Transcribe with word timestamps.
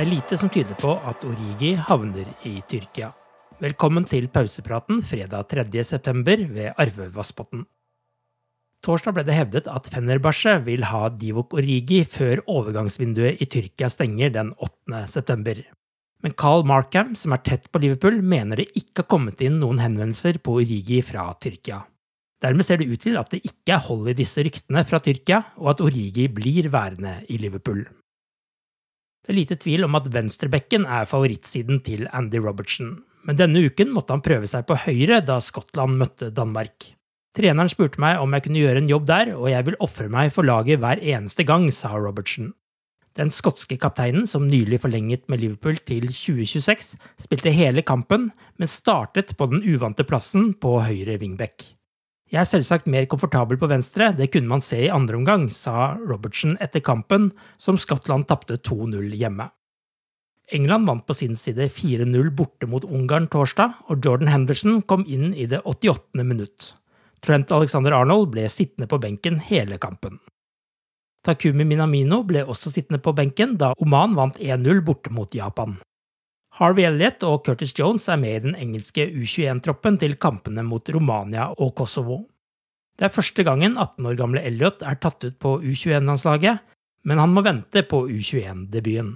Det 0.00 0.06
er 0.06 0.14
lite 0.14 0.36
som 0.40 0.48
tyder 0.48 0.76
på 0.80 0.94
at 1.10 1.24
Origi 1.28 1.74
havner 1.76 2.28
i 2.48 2.54
Tyrkia. 2.64 3.10
Velkommen 3.60 4.06
til 4.08 4.30
pausepraten 4.32 5.02
fredag 5.04 5.50
3.9. 5.52 6.46
ved 6.54 6.70
Arve 6.80 7.10
Vassbotn. 7.12 7.66
Torsdag 8.80 9.18
ble 9.18 9.26
det 9.28 9.36
hevdet 9.36 9.68
at 9.68 9.90
Fenerbahçe 9.92 10.54
vil 10.64 10.88
ha 10.88 11.10
Divok 11.12 11.52
Origi 11.60 12.00
før 12.08 12.40
overgangsvinduet 12.46 13.44
i 13.44 13.50
Tyrkia 13.52 13.92
stenger 13.92 14.32
den 14.38 14.54
8.9. 14.56 15.66
Men 16.24 16.38
Carl 16.46 16.64
Markham, 16.64 17.12
som 17.12 17.36
er 17.36 17.44
tett 17.44 17.68
på 17.68 17.84
Liverpool, 17.84 18.22
mener 18.24 18.64
det 18.64 18.70
ikke 18.72 19.02
har 19.02 19.10
kommet 19.12 19.44
inn 19.44 19.60
noen 19.60 19.84
henvendelser 19.84 20.40
på 20.40 20.62
Origi 20.62 21.04
fra 21.04 21.28
Tyrkia. 21.36 21.84
Dermed 22.40 22.64
ser 22.64 22.80
det 22.80 22.88
ut 22.88 23.04
til 23.04 23.20
at 23.20 23.36
det 23.36 23.44
ikke 23.44 23.76
er 23.76 23.88
hold 23.92 24.08
i 24.08 24.16
disse 24.24 24.48
ryktene 24.48 24.80
fra 24.88 25.04
Tyrkia, 25.04 25.44
og 25.60 25.74
at 25.74 25.84
Origi 25.84 26.30
blir 26.32 26.72
værende 26.72 27.18
i 27.28 27.36
Liverpool. 27.36 27.84
Det 29.30 29.36
er 29.36 29.44
lite 29.44 29.56
tvil 29.62 29.84
om 29.86 29.94
at 29.94 30.08
venstrebekken 30.10 30.88
er 30.90 31.04
favorittsiden 31.06 31.76
til 31.86 32.08
Andy 32.18 32.40
Robertson, 32.42 32.96
men 33.22 33.36
denne 33.38 33.60
uken 33.62 33.92
måtte 33.94 34.10
han 34.10 34.24
prøve 34.26 34.48
seg 34.50 34.64
på 34.66 34.74
høyre 34.88 35.20
da 35.22 35.36
Skottland 35.38 35.94
møtte 36.00 36.32
Danmark. 36.34 36.88
Treneren 37.38 37.70
spurte 37.70 38.02
meg 38.02 38.18
om 38.18 38.34
jeg 38.34 38.42
kunne 38.48 38.64
gjøre 38.64 38.82
en 38.82 38.90
jobb 38.90 39.06
der, 39.06 39.30
og 39.36 39.46
jeg 39.52 39.68
vil 39.68 39.78
ofre 39.86 40.08
meg 40.10 40.34
for 40.34 40.50
laget 40.50 40.82
hver 40.82 40.98
eneste 40.98 41.46
gang, 41.46 41.68
sa 41.70 41.92
Robertson. 41.94 42.50
Den 43.14 43.30
skotske 43.30 43.78
kapteinen, 43.78 44.26
som 44.26 44.50
nylig 44.50 44.82
forlenget 44.82 45.30
med 45.30 45.44
Liverpool 45.44 45.78
til 45.78 46.10
2026, 46.10 46.98
spilte 47.22 47.54
hele 47.54 47.86
kampen, 47.86 48.32
men 48.58 48.74
startet 48.74 49.36
på 49.38 49.46
den 49.54 49.62
uvante 49.62 50.02
plassen 50.02 50.56
på 50.58 50.80
høyre 50.82 51.20
wingback. 51.22 51.70
Jeg 52.30 52.44
er 52.44 52.46
selvsagt 52.46 52.86
mer 52.86 53.08
komfortabel 53.10 53.58
på 53.58 53.66
venstre, 53.72 54.12
det 54.14 54.28
kunne 54.30 54.46
man 54.52 54.62
se 54.62 54.84
i 54.84 54.90
andre 54.92 55.18
omgang, 55.18 55.48
sa 55.50 55.96
Robertson 55.98 56.54
etter 56.62 56.82
kampen, 56.86 57.32
som 57.58 57.78
Skottland 57.78 58.28
tapte 58.30 58.54
2-0 58.54 59.16
hjemme. 59.18 59.48
England 60.54 60.86
vant 60.86 61.06
på 61.06 61.14
sin 61.14 61.34
side 61.38 61.66
4-0 61.74 62.30
borte 62.38 62.68
mot 62.70 62.86
Ungarn 62.86 63.26
torsdag, 63.30 63.74
og 63.90 64.06
Jordan 64.06 64.30
Henderson 64.30 64.78
kom 64.82 65.02
inn 65.10 65.34
i 65.34 65.48
det 65.50 65.62
88. 65.66 66.22
minutt. 66.22 66.74
Trent 67.20 67.50
Alexander 67.50 67.98
Arnold 67.98 68.30
ble 68.30 68.46
sittende 68.48 68.86
på 68.90 68.98
benken 69.02 69.42
hele 69.50 69.78
kampen. 69.82 70.20
Takumi 71.26 71.66
Minamino 71.66 72.22
ble 72.24 72.46
også 72.46 72.70
sittende 72.72 73.02
på 73.02 73.12
benken 73.12 73.58
da 73.60 73.74
Oman 73.82 74.14
vant 74.16 74.38
1-0 74.38 74.86
borte 74.86 75.12
mot 75.12 75.34
Japan. 75.34 75.80
Harvey 76.60 76.84
Elliot 76.84 77.24
og 77.24 77.46
Curtis 77.46 77.72
Jones 77.78 78.04
er 78.12 78.18
med 78.20 78.34
i 78.34 78.42
den 78.44 78.56
engelske 78.58 79.06
U21-troppen 79.08 79.96
til 80.02 80.18
kampene 80.20 80.60
mot 80.66 80.84
Romania 80.92 81.46
og 81.56 81.72
Kosovo. 81.78 82.18
Det 83.00 83.06
er 83.08 83.14
første 83.14 83.44
gangen 83.48 83.78
18 83.80 84.10
år 84.10 84.18
gamle 84.18 84.42
Elliot 84.44 84.84
er 84.84 84.98
tatt 85.00 85.24
ut 85.24 85.38
på 85.40 85.54
U21-landslaget, 85.62 86.60
men 87.08 87.22
han 87.22 87.32
må 87.32 87.40
vente 87.46 87.80
på 87.88 88.02
U21-debuten. 88.12 89.14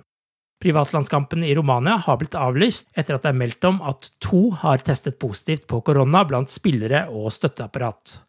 Privatlandskampen 0.64 1.44
i 1.44 1.52
Romania 1.58 1.98
har 2.00 2.16
blitt 2.16 2.38
avlyst 2.40 2.88
etter 2.96 3.18
at 3.18 3.26
det 3.26 3.34
er 3.34 3.40
meldt 3.42 3.68
om 3.68 3.82
at 3.84 4.08
to 4.24 4.46
har 4.62 4.80
testet 4.86 5.20
positivt 5.20 5.66
på 5.68 5.82
korona 5.84 6.24
blant 6.24 6.48
spillere 6.48 7.04
og 7.12 7.28
støtteapparat. 7.36 8.22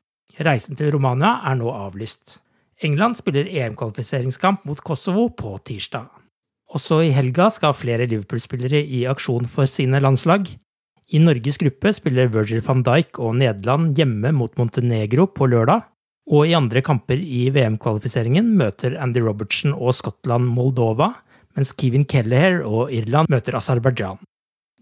Reisen 0.43 0.75
til 0.75 0.91
Romania 0.91 1.37
er 1.47 1.55
nå 1.55 1.71
avlyst. 1.71 2.41
England 2.83 3.15
spiller 3.15 3.47
EM-kvalifiseringskamp 3.47 4.67
mot 4.67 4.83
Kosovo 4.83 5.29
på 5.31 5.55
tirsdag. 5.63 6.24
Også 6.73 7.01
i 7.05 7.13
helga 7.13 7.49
skal 7.53 7.75
flere 7.77 8.07
Liverpool-spillere 8.09 8.81
i 8.81 9.03
aksjon 9.09 9.45
for 9.51 9.69
sine 9.69 10.01
landslag. 10.01 10.47
I 11.13 11.21
Norges 11.21 11.59
gruppe 11.61 11.91
spiller 11.93 12.31
Virgil 12.33 12.63
van 12.65 12.81
Dijk 12.85 13.19
og 13.21 13.35
Nederland 13.37 13.93
hjemme 13.97 14.31
mot 14.33 14.55
Montenegro 14.57 15.27
på 15.29 15.45
lørdag, 15.51 15.85
og 16.25 16.47
i 16.49 16.55
andre 16.57 16.81
kamper 16.81 17.21
i 17.21 17.45
VM-kvalifiseringen 17.53 18.47
møter 18.57 18.97
Andy 18.97 19.21
Robertson 19.21 19.75
og 19.75 19.93
Skottland 19.93 20.49
Moldova, 20.49 21.11
mens 21.55 21.75
Kevin 21.77 22.07
Kelleher 22.09 22.63
og 22.65 22.89
Irland 22.91 23.29
møter 23.29 23.59
Aserbajdsjan. 23.59 24.17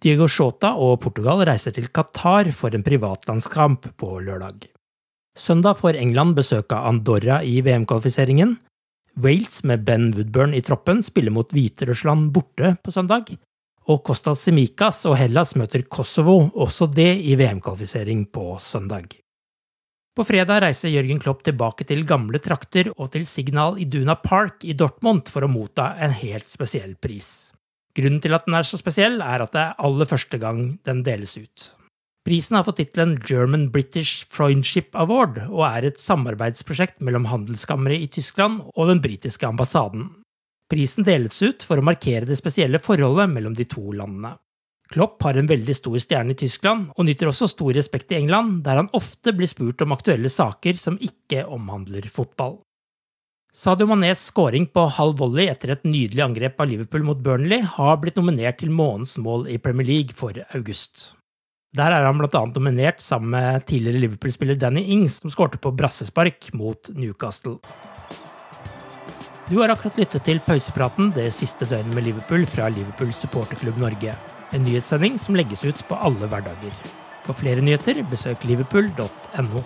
Diego 0.04 0.28
Shota 0.28 0.74
og 0.80 1.02
Portugal 1.04 1.44
reiser 1.48 1.76
til 1.76 1.90
Qatar 1.92 2.50
for 2.56 2.76
en 2.76 2.84
privatlandskamp 2.84 3.92
på 4.00 4.18
lørdag. 4.24 4.70
Søndag 5.40 5.80
får 5.80 6.00
England 6.00 6.36
besøk 6.38 6.72
av 6.76 6.88
Andorra 6.90 7.42
i 7.44 7.60
VM-kvalifiseringen, 7.66 8.58
Wales 9.16 9.64
med 9.64 9.84
Ben 9.86 10.12
Woodburn 10.14 10.54
i 10.54 10.62
troppen 10.62 11.04
spiller 11.04 11.34
mot 11.34 11.52
Hviterussland 11.54 12.32
borte 12.34 12.76
på 12.84 12.92
søndag. 12.92 13.34
Og 13.92 14.00
Kostas 14.08 14.46
Simikas 14.46 15.04
og 15.10 15.18
Hellas 15.20 15.54
møter 15.60 15.84
Kosovo, 15.92 16.48
også 16.56 16.88
det 16.88 17.12
i 17.22 17.36
VM-kvalifisering 17.38 18.26
på 18.32 18.56
søndag. 18.64 19.12
På 20.14 20.26
fredag 20.26 20.62
reiser 20.62 20.94
Jørgen 20.94 21.20
Klopp 21.20 21.42
tilbake 21.46 21.86
til 21.90 22.06
gamle 22.10 22.40
trakter 22.42 22.92
og 22.94 23.12
til 23.16 23.26
Signal 23.26 23.80
Iduna 23.82 24.16
Park 24.16 24.62
i 24.64 24.76
Dortmund 24.78 25.30
for 25.34 25.46
å 25.46 25.52
motta 25.52 25.96
en 25.98 26.14
helt 26.14 26.50
spesiell 26.50 26.94
pris. 27.02 27.52
Grunnen 27.98 28.22
til 28.22 28.34
at 28.34 28.46
den 28.48 28.58
er 28.58 28.66
så 28.66 28.78
spesiell, 28.78 29.20
er 29.22 29.44
at 29.44 29.54
det 29.54 29.62
er 29.62 29.82
aller 29.86 30.10
første 30.10 30.40
gang 30.42 30.68
den 30.86 31.02
deles 31.06 31.36
ut. 31.38 31.74
Prisen 32.24 32.56
har 32.56 32.64
fått 32.64 32.78
tittelen 32.80 33.18
German 33.28 33.66
British 33.72 34.24
Friendship 34.32 34.96
Award 34.96 35.42
og 35.50 35.66
er 35.68 35.90
et 35.90 36.00
samarbeidsprosjekt 36.00 37.02
mellom 37.04 37.26
handelskammeret 37.28 38.06
i 38.06 38.12
Tyskland 38.16 38.62
og 38.72 38.88
den 38.88 39.02
britiske 39.04 39.48
ambassaden. 39.50 40.08
Prisen 40.72 41.04
deles 41.04 41.42
ut 41.44 41.66
for 41.68 41.82
å 41.82 41.84
markere 41.84 42.30
det 42.30 42.40
spesielle 42.40 42.80
forholdet 42.80 43.28
mellom 43.34 43.58
de 43.58 43.68
to 43.68 43.92
landene. 43.92 44.38
Klopp 44.94 45.24
har 45.26 45.36
en 45.36 45.50
veldig 45.50 45.76
stor 45.76 45.98
stjerne 46.00 46.32
i 46.32 46.38
Tyskland, 46.38 46.92
og 46.96 47.08
nyter 47.08 47.30
også 47.30 47.50
stor 47.50 47.74
respekt 47.76 48.12
i 48.14 48.20
England, 48.20 48.62
der 48.64 48.78
han 48.80 48.92
ofte 48.94 49.34
blir 49.36 49.50
spurt 49.50 49.82
om 49.84 49.96
aktuelle 49.96 50.30
saker 50.30 50.78
som 50.80 51.00
ikke 51.02 51.44
omhandler 51.50 52.08
fotball. 52.12 52.62
Sadio 53.54 53.88
Manés 53.90 54.22
scoring 54.30 54.66
på 54.66 54.86
halv 54.96 55.20
volley 55.20 55.50
etter 55.52 55.76
et 55.76 55.84
nydelig 55.86 56.24
angrep 56.26 56.62
av 56.62 56.72
Liverpool 56.72 57.04
mot 57.10 57.20
Burnley 57.26 57.66
har 57.76 58.00
blitt 58.02 58.18
nominert 58.18 58.62
til 58.62 58.72
månedens 58.74 59.18
mål 59.22 59.46
i 59.52 59.60
Premier 59.62 59.90
League 59.90 60.18
for 60.18 60.40
august. 60.58 61.12
Der 61.74 61.90
er 61.90 62.06
han 62.06 62.22
annet 62.22 62.54
dominert 62.54 63.02
sammen 63.02 63.32
med 63.34 63.64
tidligere 63.66 64.04
Liverpool-spiller 64.04 64.60
Danny 64.62 64.84
Ings, 64.94 65.16
som 65.24 65.32
skårte 65.34 65.58
på 65.58 65.72
brassespark 65.74 66.52
mot 66.54 66.90
Newcastle. 66.94 67.58
Du 69.50 69.58
har 69.58 69.74
akkurat 69.74 69.98
lyttet 69.98 70.24
til 70.24 70.42
pausepraten 70.46 71.10
det 71.16 71.32
siste 71.34 71.66
døgnet 71.66 71.96
med 71.98 72.06
Liverpool 72.06 72.46
fra 72.46 72.70
Liverpool 72.70 73.10
supporterklubb 73.18 73.82
Norge. 73.82 74.14
En 74.54 74.62
nyhetssending 74.64 75.18
som 75.18 75.34
legges 75.36 75.66
ut 75.66 75.82
på 75.90 75.98
alle 75.98 76.30
hverdager. 76.30 76.78
For 77.26 77.34
flere 77.42 77.66
nyheter, 77.66 78.04
besøk 78.12 78.46
liverpool.no. 78.46 79.66